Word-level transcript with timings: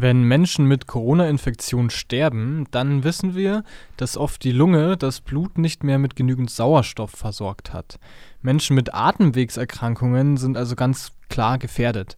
Wenn 0.00 0.22
Menschen 0.22 0.66
mit 0.66 0.86
Corona-Infektion 0.86 1.90
sterben, 1.90 2.68
dann 2.70 3.02
wissen 3.02 3.34
wir, 3.34 3.64
dass 3.96 4.16
oft 4.16 4.44
die 4.44 4.52
Lunge 4.52 4.96
das 4.96 5.20
Blut 5.20 5.58
nicht 5.58 5.82
mehr 5.82 5.98
mit 5.98 6.14
genügend 6.14 6.50
Sauerstoff 6.50 7.10
versorgt 7.10 7.72
hat. 7.72 7.98
Menschen 8.40 8.76
mit 8.76 8.94
Atemwegserkrankungen 8.94 10.36
sind 10.36 10.56
also 10.56 10.76
ganz 10.76 11.10
klar 11.28 11.58
gefährdet. 11.58 12.16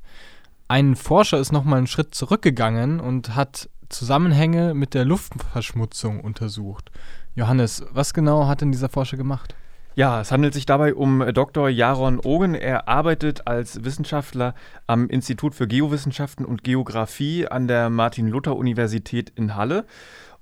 Ein 0.69 0.95
Forscher 0.95 1.39
ist 1.39 1.53
nochmal 1.53 1.79
einen 1.79 1.87
Schritt 1.87 2.15
zurückgegangen 2.15 3.01
und 3.01 3.35
hat 3.35 3.71
Zusammenhänge 3.89 4.75
mit 4.75 4.93
der 4.93 5.07
Luftverschmutzung 5.07 6.21
untersucht. 6.21 6.91
Johannes, 7.35 7.83
was 7.93 8.13
genau 8.13 8.47
hat 8.47 8.61
denn 8.61 8.73
dieser 8.73 8.91
Forscher 8.91 9.17
gemacht? 9.17 9.55
Ja, 10.01 10.23
es 10.23 10.33
handelt 10.33 10.55
sich 10.55 10.65
dabei 10.65 10.95
um 10.95 11.21
äh, 11.21 11.31
Dr. 11.31 11.69
Jaron 11.69 12.21
Ogen. 12.25 12.55
Er 12.55 12.89
arbeitet 12.89 13.47
als 13.47 13.85
Wissenschaftler 13.85 14.55
am 14.87 15.11
Institut 15.11 15.55
für 15.55 15.69
Geowissenschaften 15.69 16.47
und 16.47 16.65
Geographie 16.65 17.47
an 17.47 17.69
der 17.69 17.91
Martin-Luther-Universität 17.91 19.31
in 19.37 19.57
Halle. 19.57 19.85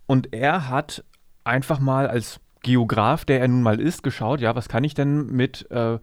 Und 0.06 0.32
er 0.32 0.68
hat 0.68 1.02
einfach 1.42 1.80
mal 1.80 2.06
als 2.06 2.38
Geograf, 2.62 3.24
der 3.24 3.40
er 3.40 3.48
nun 3.48 3.62
mal 3.62 3.80
ist, 3.80 4.04
geschaut, 4.04 4.40
ja, 4.40 4.54
was 4.54 4.68
kann 4.68 4.84
ich 4.84 4.94
denn 4.94 5.26
mit 5.26 5.68
äh, 5.72 5.98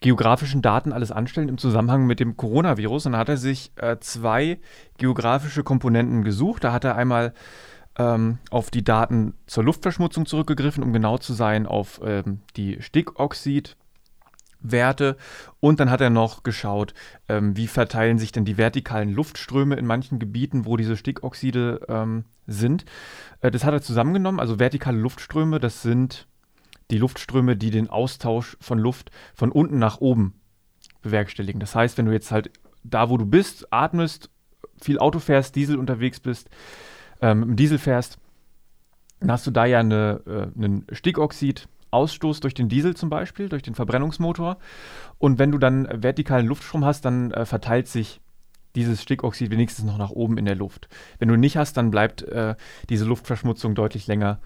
geografischen 0.00 0.62
Daten 0.62 0.94
alles 0.94 1.12
anstellen 1.12 1.50
im 1.50 1.58
Zusammenhang 1.58 2.06
mit 2.06 2.18
dem 2.18 2.38
Coronavirus. 2.38 3.04
Und 3.04 3.12
dann 3.12 3.20
hat 3.20 3.28
er 3.28 3.36
sich 3.36 3.72
äh, 3.76 3.98
zwei 4.00 4.58
geografische 4.96 5.64
Komponenten 5.64 6.24
gesucht. 6.24 6.64
Da 6.64 6.72
hat 6.72 6.84
er 6.84 6.96
einmal 6.96 7.34
ähm, 7.98 8.38
auf 8.50 8.70
die 8.70 8.84
Daten 8.84 9.34
zur 9.46 9.64
Luftverschmutzung 9.64 10.26
zurückgegriffen, 10.26 10.82
um 10.82 10.92
genau 10.92 11.18
zu 11.18 11.34
sein 11.34 11.66
auf 11.66 12.00
ähm, 12.02 12.40
die 12.56 12.80
Stickoxidwerte. 12.80 15.16
Und 15.60 15.80
dann 15.80 15.90
hat 15.90 16.00
er 16.00 16.10
noch 16.10 16.44
geschaut, 16.44 16.94
ähm, 17.28 17.56
wie 17.56 17.66
verteilen 17.66 18.18
sich 18.18 18.32
denn 18.32 18.44
die 18.44 18.56
vertikalen 18.56 19.12
Luftströme 19.12 19.76
in 19.76 19.86
manchen 19.86 20.18
Gebieten, 20.18 20.64
wo 20.64 20.76
diese 20.76 20.96
Stickoxide 20.96 21.80
ähm, 21.88 22.24
sind. 22.46 22.84
Äh, 23.40 23.50
das 23.50 23.64
hat 23.64 23.74
er 23.74 23.82
zusammengenommen. 23.82 24.40
Also 24.40 24.58
vertikale 24.58 24.98
Luftströme, 24.98 25.60
das 25.60 25.82
sind 25.82 26.26
die 26.90 26.98
Luftströme, 26.98 27.56
die 27.56 27.70
den 27.70 27.90
Austausch 27.90 28.56
von 28.60 28.78
Luft 28.78 29.10
von 29.34 29.52
unten 29.52 29.78
nach 29.78 30.00
oben 30.00 30.40
bewerkstelligen. 31.02 31.60
Das 31.60 31.74
heißt, 31.74 31.98
wenn 31.98 32.06
du 32.06 32.12
jetzt 32.12 32.30
halt 32.30 32.50
da, 32.82 33.10
wo 33.10 33.18
du 33.18 33.26
bist, 33.26 33.72
atmest, 33.72 34.30
viel 34.80 34.98
Auto 34.98 35.18
fährst, 35.18 35.56
Diesel 35.56 35.76
unterwegs 35.76 36.20
bist, 36.20 36.48
ähm, 37.20 37.42
im 37.42 37.56
Diesel 37.56 37.78
fährst, 37.78 38.18
dann 39.20 39.32
hast 39.32 39.46
du 39.46 39.50
da 39.50 39.64
ja 39.64 39.80
eine, 39.80 40.20
äh, 40.26 40.58
einen 40.58 40.86
Stickoxidausstoß 40.90 42.40
durch 42.40 42.54
den 42.54 42.68
Diesel 42.68 42.94
zum 42.94 43.10
Beispiel, 43.10 43.48
durch 43.48 43.62
den 43.62 43.74
Verbrennungsmotor. 43.74 44.58
Und 45.18 45.38
wenn 45.38 45.50
du 45.50 45.58
dann 45.58 45.88
vertikalen 46.02 46.46
Luftstrom 46.46 46.84
hast, 46.84 47.04
dann 47.04 47.32
äh, 47.32 47.44
verteilt 47.44 47.88
sich 47.88 48.20
dieses 48.74 49.02
Stickoxid 49.02 49.50
wenigstens 49.50 49.84
noch 49.84 49.98
nach 49.98 50.10
oben 50.10 50.38
in 50.38 50.44
der 50.44 50.54
Luft. 50.54 50.88
Wenn 51.18 51.28
du 51.28 51.36
nicht 51.36 51.56
hast, 51.56 51.76
dann 51.76 51.90
bleibt 51.90 52.22
äh, 52.22 52.54
diese 52.88 53.04
Luftverschmutzung 53.06 53.74
deutlich 53.74 54.06
länger 54.06 54.40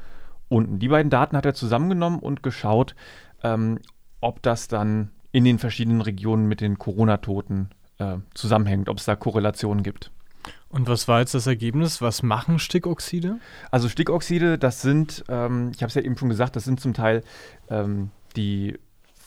unten. 0.49 0.79
Die 0.79 0.89
beiden 0.89 1.11
Daten 1.11 1.37
hat 1.37 1.45
er 1.45 1.55
zusammengenommen 1.55 2.19
und 2.19 2.43
geschaut, 2.43 2.95
ähm, 3.43 3.79
ob 4.21 4.41
das 4.43 4.69
dann 4.69 5.11
in 5.33 5.45
den 5.45 5.59
verschiedenen 5.59 6.01
Regionen 6.01 6.47
mit 6.47 6.61
den 6.61 6.79
Corona-Toten 6.79 7.71
äh, 7.99 8.19
zusammenhängt, 8.35 8.89
ob 8.89 8.99
es 8.99 9.05
da 9.05 9.17
Korrelationen 9.17 9.83
gibt. 9.83 10.13
Und 10.69 10.89
was 10.89 11.07
war 11.09 11.21
jetzt 11.21 11.35
das 11.35 11.47
Ergebnis? 11.47 12.01
Was 12.01 12.23
machen 12.23 12.59
Stickoxide? 12.59 13.39
Also 13.71 13.89
Stickoxide, 13.89 14.59
das 14.59 14.83
sind, 14.83 15.25
ähm, 15.29 15.71
ich 15.75 15.83
habe 15.83 15.89
es 15.89 15.95
ja 15.95 16.03
eben 16.03 16.17
schon 16.17 16.29
gesagt, 16.29 16.57
das 16.57 16.65
sind 16.65 16.81
zum 16.81 16.95
Teil 16.95 17.23
ähm, 17.69 18.11
die 18.37 18.79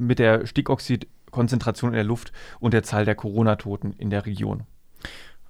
mit 0.00 0.18
der 0.18 0.46
Stickoxidkonzentration 0.46 1.90
in 1.90 1.96
der 1.96 2.04
Luft 2.04 2.32
und 2.58 2.74
der 2.74 2.82
Zahl 2.82 3.04
der 3.04 3.14
Corona-Toten 3.14 3.92
in 3.92 4.10
der 4.10 4.26
Region. 4.26 4.64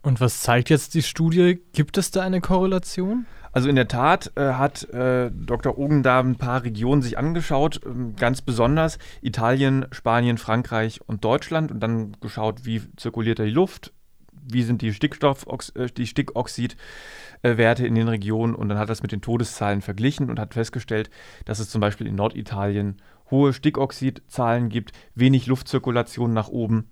Und 0.03 0.21
was 0.21 0.43
zeigt 0.43 0.71
jetzt 0.71 0.95
die 0.95 1.03
Studie? 1.03 1.61
Gibt 1.73 1.99
es 1.99 2.11
da 2.11 2.23
eine 2.23 2.41
Korrelation? 2.41 3.27
Also 3.59 3.69
in 3.69 3.75
der 3.75 3.89
Tat 3.89 4.31
äh, 4.37 4.53
hat 4.53 4.85
äh, 4.91 5.33
Dr. 5.33 5.77
Ogen 5.79 6.05
da 6.05 6.21
ein 6.21 6.37
paar 6.37 6.63
Regionen 6.63 7.03
sich 7.03 7.19
angeschaut, 7.19 7.81
äh, 7.85 8.13
ganz 8.17 8.41
besonders 8.41 9.01
Italien, 9.21 9.87
Spanien, 9.91 10.39
Frankreich 10.39 11.01
und 11.09 11.25
Deutschland 11.25 11.73
und 11.73 11.81
dann 11.81 12.13
geschaut, 12.21 12.65
wie 12.67 12.83
zirkuliert 12.95 13.41
da 13.41 13.43
die 13.43 13.51
Luft, 13.51 13.93
wie 14.31 14.63
sind 14.63 14.81
die, 14.81 14.95
Stickstoff, 14.95 15.45
äh, 15.75 15.87
die 15.87 16.07
Stickoxidwerte 16.07 17.85
in 17.85 17.97
den 17.97 18.07
Regionen 18.07 18.55
und 18.55 18.69
dann 18.69 18.79
hat 18.79 18.91
das 18.91 19.03
mit 19.03 19.11
den 19.11 19.23
Todeszahlen 19.23 19.83
verglichen 19.83 20.31
und 20.31 20.39
hat 20.39 20.55
festgestellt, 20.55 21.11
dass 21.45 21.59
es 21.59 21.69
zum 21.69 21.81
Beispiel 21.81 22.07
in 22.07 22.15
Norditalien 22.15 23.03
hohe 23.29 23.53
Stickoxidzahlen 23.53 24.69
gibt, 24.69 24.93
wenig 25.17 25.49
Luftzirkulation 25.49 26.33
nach 26.33 26.47
oben 26.47 26.91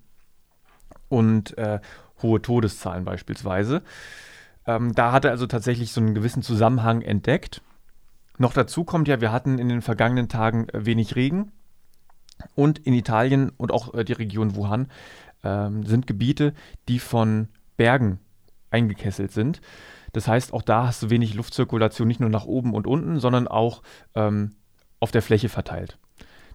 und 1.07 1.57
äh, 1.57 1.79
hohe 2.21 2.41
Todeszahlen 2.41 3.05
beispielsweise. 3.05 3.83
Ähm, 4.67 4.93
da 4.93 5.13
hat 5.13 5.25
er 5.25 5.31
also 5.31 5.47
tatsächlich 5.47 5.91
so 5.91 6.01
einen 6.01 6.13
gewissen 6.13 6.43
Zusammenhang 6.43 7.01
entdeckt. 7.01 7.61
Noch 8.37 8.53
dazu 8.53 8.83
kommt 8.83 9.07
ja, 9.07 9.21
wir 9.21 9.31
hatten 9.31 9.57
in 9.57 9.69
den 9.69 9.81
vergangenen 9.81 10.29
Tagen 10.29 10.69
äh, 10.69 10.85
wenig 10.85 11.15
Regen 11.15 11.51
und 12.53 12.77
in 12.79 12.93
Italien 12.93 13.51
und 13.57 13.71
auch 13.71 13.93
äh, 13.93 14.03
die 14.03 14.13
Region 14.13 14.55
Wuhan 14.55 14.89
ähm, 15.43 15.83
sind 15.85 16.05
Gebiete, 16.05 16.53
die 16.87 16.99
von 16.99 17.47
Bergen 17.77 18.19
eingekesselt 18.69 19.31
sind. 19.31 19.61
Das 20.13 20.27
heißt, 20.27 20.53
auch 20.53 20.61
da 20.61 20.87
hast 20.87 21.01
du 21.01 21.09
wenig 21.09 21.33
Luftzirkulation, 21.33 22.07
nicht 22.07 22.19
nur 22.19 22.29
nach 22.29 22.45
oben 22.45 22.73
und 22.73 22.87
unten, 22.87 23.19
sondern 23.19 23.47
auch 23.47 23.81
ähm, 24.15 24.55
auf 24.99 25.11
der 25.11 25.21
Fläche 25.21 25.49
verteilt. 25.49 25.97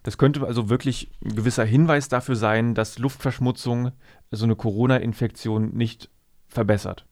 Das 0.02 0.18
könnte 0.18 0.44
also 0.44 0.68
wirklich 0.68 1.10
ein 1.24 1.36
gewisser 1.36 1.64
Hinweis 1.64 2.08
dafür 2.08 2.36
sein, 2.36 2.74
dass 2.74 2.98
Luftverschmutzung 2.98 3.92
so 4.30 4.44
eine 4.44 4.56
Corona-Infektion 4.56 5.74
nicht 5.74 6.10
verbessert. 6.48 7.06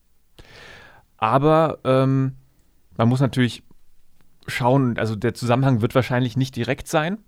Aber 1.21 1.79
ähm, 1.85 2.33
man 2.97 3.07
muss 3.07 3.21
natürlich 3.21 3.63
schauen, 4.47 4.97
also 4.97 5.15
der 5.15 5.33
Zusammenhang 5.33 5.81
wird 5.81 5.95
wahrscheinlich 5.95 6.35
nicht 6.35 6.55
direkt 6.55 6.87
sein, 6.87 7.19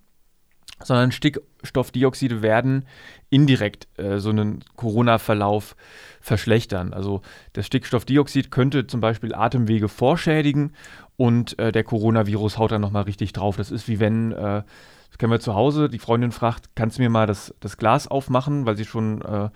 sondern 0.84 1.12
Stickstoffdioxide 1.12 2.42
werden 2.42 2.86
indirekt 3.30 3.88
äh, 3.98 4.18
so 4.18 4.32
einen 4.32 4.66
Corona-Verlauf 4.76 5.76
verschlechtern. 6.20 6.92
Also 6.92 7.22
das 7.54 7.68
Stickstoffdioxid 7.68 8.50
könnte 8.50 8.88
zum 8.88 9.00
Beispiel 9.00 9.36
Atemwege 9.36 9.88
vorschädigen 9.88 10.74
und 11.16 11.58
äh, 11.60 11.72
der 11.72 11.84
Coronavirus 11.84 12.58
haut 12.58 12.72
dann 12.72 12.82
nochmal 12.82 13.04
richtig 13.04 13.32
drauf. 13.32 13.58
Das 13.58 13.70
ist 13.70 13.88
wie 13.88 14.00
wenn, 14.00 14.32
äh, 14.32 14.64
das 15.10 15.18
kennen 15.20 15.32
wir 15.32 15.40
zu 15.40 15.54
Hause, 15.54 15.88
die 15.88 16.00
Freundin 16.00 16.32
fragt, 16.32 16.72
kannst 16.76 16.98
du 16.98 17.04
mir 17.04 17.12
mal 17.12 17.28
das, 17.28 17.54
das 17.60 17.78
Glas 17.78 18.08
aufmachen, 18.08 18.66
weil 18.66 18.76
sie 18.76 18.86
schon 18.86 19.22
äh, 19.22 19.50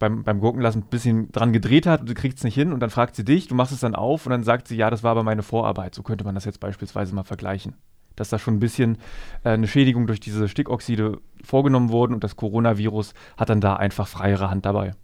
beim, 0.00 0.24
beim 0.24 0.40
Gurkenlassen 0.40 0.82
ein 0.82 0.88
bisschen 0.88 1.30
dran 1.30 1.52
gedreht 1.52 1.86
hat 1.86 2.08
du 2.08 2.14
kriegst 2.14 2.38
es 2.38 2.44
nicht 2.44 2.54
hin 2.54 2.72
und 2.72 2.80
dann 2.80 2.90
fragt 2.90 3.14
sie 3.14 3.24
dich, 3.24 3.46
du 3.46 3.54
machst 3.54 3.72
es 3.72 3.80
dann 3.80 3.94
auf 3.94 4.26
und 4.26 4.30
dann 4.30 4.42
sagt 4.42 4.66
sie, 4.66 4.76
ja, 4.76 4.90
das 4.90 5.04
war 5.04 5.12
aber 5.12 5.22
meine 5.22 5.44
Vorarbeit. 5.44 5.94
So 5.94 6.02
könnte 6.02 6.24
man 6.24 6.34
das 6.34 6.44
jetzt 6.44 6.58
beispielsweise 6.58 7.14
mal 7.14 7.22
vergleichen. 7.22 7.76
Dass 8.16 8.30
da 8.30 8.38
schon 8.38 8.54
ein 8.54 8.60
bisschen 8.60 8.98
äh, 9.44 9.50
eine 9.50 9.68
Schädigung 9.68 10.06
durch 10.06 10.18
diese 10.18 10.48
Stickoxide 10.48 11.18
vorgenommen 11.44 11.90
wurden 11.90 12.14
und 12.14 12.24
das 12.24 12.36
Coronavirus 12.36 13.14
hat 13.36 13.50
dann 13.50 13.60
da 13.60 13.76
einfach 13.76 14.08
freiere 14.08 14.50
Hand 14.50 14.66
dabei. 14.66 14.94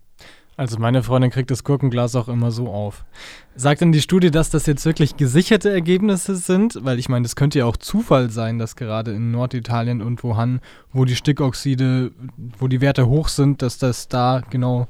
Also 0.59 0.79
meine 0.79 1.03
Freundin 1.03 1.31
kriegt 1.31 1.51
das 1.51 1.65
Gurkenglas 1.65 2.17
auch 2.17 2.29
immer 2.29 2.51
so 2.51 2.69
auf. 2.69 3.05
Sagt 3.57 3.83
denn 3.83 3.93
die 3.93 4.01
Studie, 4.01 4.31
dass 4.31 4.49
das 4.49 4.65
jetzt 4.65 4.87
wirklich 4.87 5.19
gesicherte 5.19 5.71
Ergebnisse 5.71 6.35
sind? 6.37 6.79
Weil 6.83 6.99
ich 6.99 7.11
meine, 7.11 7.25
das 7.25 7.37
könnte 7.37 7.59
ja 7.59 7.67
auch 7.67 7.77
Zufall 7.77 8.31
sein, 8.31 8.59
dass 8.59 8.75
gerade 8.75 9.13
in 9.13 9.31
Norditalien 9.31 10.01
und 10.01 10.23
Wuhan, 10.25 10.61
wo 10.93 11.05
die 11.05 11.15
Stickoxide, 11.15 12.11
wo 12.59 12.69
die 12.69 12.81
Werte 12.81 13.07
hoch 13.07 13.29
sind, 13.29 13.61
dass 13.61 13.77
das 13.77 14.09
da 14.09 14.43
genau 14.49 14.89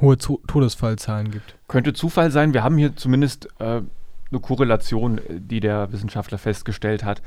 hohe 0.00 0.16
Todesfallzahlen 0.16 1.30
gibt. 1.32 1.56
Könnte 1.66 1.92
Zufall 1.92 2.30
sein. 2.30 2.54
Wir 2.54 2.62
haben 2.62 2.78
hier 2.78 2.94
zumindest 2.94 3.48
äh, 3.58 3.64
eine 4.30 4.40
Korrelation, 4.40 5.18
äh, 5.18 5.22
die 5.40 5.60
der 5.60 5.90
Wissenschaftler 5.92 6.38
festgestellt 6.38 7.04
hat. 7.04 7.20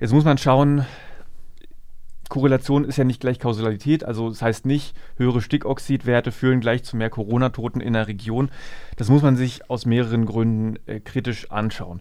Jetzt 0.00 0.12
muss 0.12 0.24
man 0.24 0.38
schauen, 0.38 0.84
Korrelation 2.32 2.86
ist 2.86 2.96
ja 2.96 3.04
nicht 3.04 3.20
gleich 3.20 3.38
Kausalität, 3.38 4.04
also 4.04 4.30
das 4.30 4.40
heißt 4.40 4.64
nicht, 4.64 4.96
höhere 5.18 5.42
Stickoxidwerte 5.42 6.32
führen 6.32 6.60
gleich 6.60 6.82
zu 6.82 6.96
mehr 6.96 7.10
Corona-Toten 7.10 7.82
in 7.82 7.92
der 7.92 8.08
Region. 8.08 8.50
Das 8.96 9.10
muss 9.10 9.20
man 9.20 9.36
sich 9.36 9.68
aus 9.68 9.84
mehreren 9.84 10.24
Gründen 10.24 10.78
äh, 10.86 10.98
kritisch 10.98 11.50
anschauen. 11.50 12.00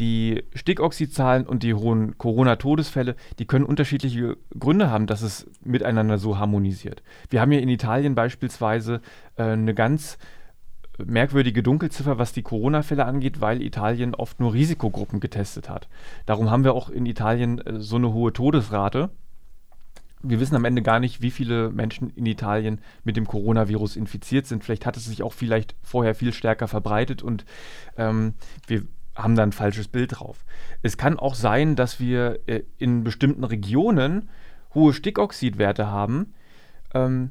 Die 0.00 0.42
Stickoxidzahlen 0.56 1.46
und 1.46 1.62
die 1.62 1.72
hohen 1.72 2.18
Corona-Todesfälle, 2.18 3.14
die 3.38 3.44
können 3.46 3.64
unterschiedliche 3.64 4.38
Gründe 4.58 4.90
haben, 4.90 5.06
dass 5.06 5.22
es 5.22 5.48
miteinander 5.62 6.18
so 6.18 6.36
harmonisiert. 6.36 7.04
Wir 7.30 7.40
haben 7.40 7.52
hier 7.52 7.62
in 7.62 7.68
Italien 7.68 8.16
beispielsweise 8.16 9.02
äh, 9.36 9.44
eine 9.44 9.72
ganz 9.72 10.18
merkwürdige 10.98 11.62
Dunkelziffer, 11.62 12.18
was 12.18 12.32
die 12.32 12.42
Corona-Fälle 12.42 13.04
angeht, 13.04 13.40
weil 13.40 13.62
Italien 13.62 14.16
oft 14.16 14.40
nur 14.40 14.52
Risikogruppen 14.52 15.20
getestet 15.20 15.68
hat. 15.68 15.88
Darum 16.26 16.50
haben 16.50 16.64
wir 16.64 16.74
auch 16.74 16.90
in 16.90 17.06
Italien 17.06 17.60
äh, 17.60 17.78
so 17.78 17.94
eine 17.94 18.12
hohe 18.12 18.32
Todesrate 18.32 19.10
wir 20.24 20.40
wissen 20.40 20.56
am 20.56 20.64
Ende 20.64 20.82
gar 20.82 21.00
nicht, 21.00 21.22
wie 21.22 21.30
viele 21.30 21.70
Menschen 21.70 22.10
in 22.10 22.26
Italien 22.26 22.80
mit 23.04 23.16
dem 23.16 23.26
Coronavirus 23.26 23.96
infiziert 23.96 24.46
sind. 24.46 24.64
Vielleicht 24.64 24.86
hat 24.86 24.96
es 24.96 25.04
sich 25.04 25.22
auch 25.22 25.32
vielleicht 25.32 25.74
vorher 25.82 26.14
viel 26.14 26.32
stärker 26.32 26.66
verbreitet 26.66 27.22
und 27.22 27.44
ähm, 27.96 28.34
wir 28.66 28.84
haben 29.14 29.36
da 29.36 29.42
ein 29.42 29.52
falsches 29.52 29.88
Bild 29.88 30.18
drauf. 30.18 30.44
Es 30.82 30.96
kann 30.96 31.18
auch 31.18 31.34
sein, 31.34 31.76
dass 31.76 32.00
wir 32.00 32.40
äh, 32.46 32.62
in 32.78 33.04
bestimmten 33.04 33.44
Regionen 33.44 34.28
hohe 34.74 34.92
Stickoxidwerte 34.92 35.86
haben 35.86 36.34
ähm, 36.94 37.30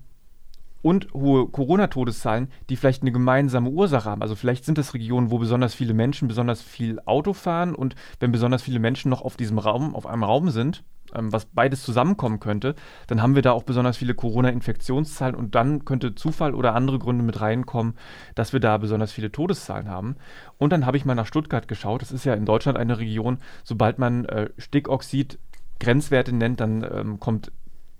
und 0.84 1.12
hohe 1.14 1.48
Corona-Todeszahlen, 1.48 2.50
die 2.70 2.76
vielleicht 2.76 3.02
eine 3.02 3.12
gemeinsame 3.12 3.72
Ursache 3.72 4.08
haben. 4.08 4.22
Also 4.22 4.36
vielleicht 4.36 4.66
sind 4.66 4.78
es 4.78 4.94
Regionen, 4.94 5.32
wo 5.32 5.40
besonders 5.40 5.74
viele 5.74 5.96
Menschen 5.96 6.28
besonders 6.28 6.62
viel 6.62 7.00
Auto 7.06 7.34
fahren 7.34 7.74
und 7.74 7.96
wenn 8.20 8.32
besonders 8.32 8.62
viele 8.62 8.80
Menschen 8.80 9.10
noch 9.10 9.24
auf 9.24 9.36
diesem 9.36 9.58
Raum, 9.58 9.96
auf 9.96 10.06
einem 10.06 10.24
Raum 10.24 10.50
sind, 10.52 10.84
ähm, 11.16 11.32
was 11.32 11.46
beides 11.46 11.84
zusammenkommen 11.84 12.40
könnte, 12.40 12.76
dann 13.08 13.22
haben 13.22 13.36
wir 13.36 13.42
da 13.42 13.54
auch 13.54 13.64
besonders 13.64 13.98
viele 13.98 14.14
Corona-Infektionszahlen 14.14 15.36
und 15.36 15.56
dann 15.56 15.86
könnte 15.86 16.16
Zufall 16.16 16.54
oder 16.54 16.76
andere 16.76 17.00
Gründe 17.00 17.24
mit 17.24 17.40
reinkommen, 17.40 17.96
dass 18.36 18.52
wir 18.54 18.60
da 18.60 18.78
besonders 18.78 19.14
viele 19.14 19.32
Todeszahlen 19.32 19.90
haben. 19.90 20.18
Und 20.58 20.74
dann 20.74 20.86
habe 20.86 20.98
ich 20.98 21.06
mal 21.06 21.16
nach 21.16 21.28
Stuttgart 21.28 21.68
geschaut. 21.68 22.02
Das 22.02 22.12
ist 22.12 22.26
ja 22.26 22.34
in 22.34 22.46
Deutschland 22.46 22.78
eine 22.78 23.00
Region, 23.00 23.38
sobald 23.64 24.00
man 24.00 24.26
äh, 24.26 24.50
Stickoxid 24.58 25.40
Grenzwerte 25.80 26.34
nennt, 26.34 26.60
dann 26.60 26.84
ähm, 26.84 27.20
kommt 27.20 27.52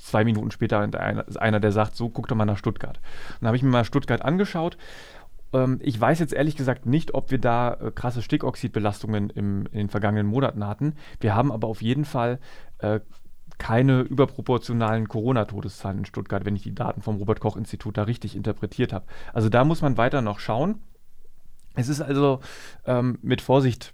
zwei 0.04 0.24
Minuten 0.24 0.52
später 0.52 0.80
einer, 0.80 1.26
einer, 1.38 1.60
der 1.60 1.72
sagt, 1.72 1.96
so 1.96 2.10
guck 2.10 2.28
doch 2.28 2.36
mal 2.36 2.46
nach 2.46 2.58
Stuttgart. 2.58 3.00
dann 3.40 3.48
habe 3.48 3.58
ich 3.58 3.64
mir 3.64 3.70
mal 3.70 3.86
Stuttgart 3.86 4.22
angeschaut 4.22 4.78
ähm, 5.54 5.80
ich 5.82 6.00
weiß 6.00 6.20
jetzt 6.20 6.34
ehrlich 6.34 6.56
gesagt 6.56 6.86
nicht, 6.86 7.14
ob 7.14 7.32
wir 7.32 7.38
da 7.38 7.76
äh, 7.76 7.92
krasse 7.92 8.22
Stickoxidbelastungen 8.22 9.30
im, 9.30 9.68
in 9.68 9.78
den 9.78 9.90
vergangenen 9.90 10.28
Monaten 10.28 10.66
hatten. 10.66 10.96
Wir 11.20 11.36
haben 11.36 11.52
aber 11.52 11.68
auf 11.68 11.82
jeden 11.82 12.06
Fall 12.06 12.40
äh, 12.80 13.00
keine 13.58 14.02
überproportionalen 14.02 15.08
Corona-Todeszahlen 15.08 16.00
in 16.00 16.06
Stuttgart, 16.06 16.46
wenn 16.46 16.56
ich 16.56 16.64
die 16.64 16.76
Daten 16.76 17.02
vom 17.02 17.18
Robert-Koch-Institut 17.18 17.98
da 17.98 18.04
richtig 18.04 18.36
interpretiert 18.36 18.94
habe. 18.94 19.06
Also 19.32 19.50
da 19.50 19.64
muss 19.64 19.82
man 19.82 19.98
weiter 19.98 20.22
noch 20.22 20.40
schauen. 20.40 20.80
Es 21.76 21.90
ist 21.90 22.02
also 22.02 22.40
ähm, 22.86 23.20
mit 23.22 23.42
Vorsicht 23.42 23.94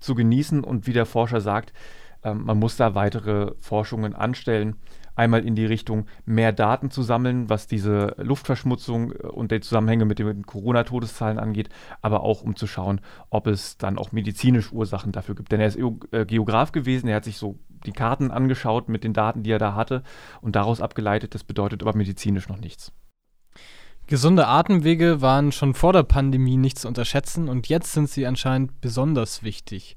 zu 0.00 0.14
genießen 0.14 0.62
und 0.64 0.86
wie 0.86 0.92
der 0.92 1.06
Forscher 1.06 1.40
sagt, 1.40 1.72
ähm, 2.24 2.44
man 2.44 2.58
muss 2.58 2.76
da 2.76 2.94
weitere 2.94 3.52
Forschungen 3.58 4.14
anstellen 4.14 4.76
einmal 5.16 5.44
in 5.44 5.54
die 5.54 5.66
Richtung, 5.66 6.06
mehr 6.24 6.52
Daten 6.52 6.90
zu 6.90 7.02
sammeln, 7.02 7.48
was 7.48 7.66
diese 7.66 8.14
Luftverschmutzung 8.18 9.12
äh, 9.12 9.26
und 9.26 9.52
die 9.52 9.60
Zusammenhänge 9.60 10.04
mit 10.04 10.18
den 10.18 10.46
Corona-Todeszahlen 10.46 11.38
angeht, 11.38 11.68
aber 12.02 12.22
auch 12.22 12.42
um 12.42 12.56
zu 12.56 12.66
schauen, 12.66 13.00
ob 13.30 13.46
es 13.46 13.78
dann 13.78 13.98
auch 13.98 14.12
medizinische 14.12 14.72
Ursachen 14.74 15.12
dafür 15.12 15.34
gibt. 15.34 15.52
Denn 15.52 15.60
er 15.60 15.68
ist 15.68 15.78
äh, 15.78 16.24
Geograf 16.26 16.72
gewesen, 16.72 17.08
er 17.08 17.16
hat 17.16 17.24
sich 17.24 17.38
so 17.38 17.58
die 17.86 17.92
Karten 17.92 18.30
angeschaut 18.30 18.88
mit 18.88 19.04
den 19.04 19.12
Daten, 19.12 19.42
die 19.42 19.50
er 19.50 19.58
da 19.58 19.74
hatte 19.74 20.02
und 20.40 20.56
daraus 20.56 20.80
abgeleitet, 20.80 21.34
das 21.34 21.44
bedeutet 21.44 21.82
aber 21.82 21.96
medizinisch 21.96 22.48
noch 22.48 22.58
nichts. 22.58 22.92
Gesunde 24.06 24.46
Atemwege 24.46 25.22
waren 25.22 25.50
schon 25.50 25.72
vor 25.72 25.94
der 25.94 26.02
Pandemie 26.02 26.58
nicht 26.58 26.78
zu 26.78 26.88
unterschätzen 26.88 27.48
und 27.48 27.68
jetzt 27.68 27.92
sind 27.92 28.10
sie 28.10 28.26
anscheinend 28.26 28.82
besonders 28.82 29.42
wichtig. 29.42 29.96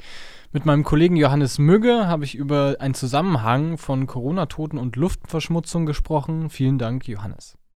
Mit 0.54 0.66
meinem 0.66 0.86
Kollegen 0.86 1.18
Johannes 1.18 1.60
Mügge 1.60 2.08
habe 2.08 2.24
ich 2.24 2.34
über 2.34 2.78
einen 2.80 2.94
Zusammenhang 2.94 3.78
von 3.78 4.08
Corona-Toten 4.08 4.78
und 4.78 4.96
Luftverschmutzung 4.96 5.86
gesprochen. 5.86 6.50
Vielen 6.50 6.78
Dank, 6.78 7.06
Johannes. 7.06 7.58